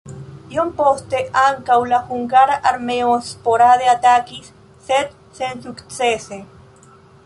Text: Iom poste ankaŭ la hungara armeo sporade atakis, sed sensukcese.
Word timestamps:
Iom 0.53 0.69
poste 0.77 1.19
ankaŭ 1.41 1.77
la 1.91 1.99
hungara 2.07 2.57
armeo 2.71 3.13
sporade 3.29 3.93
atakis, 3.95 4.53
sed 4.89 5.17
sensukcese. 5.43 6.47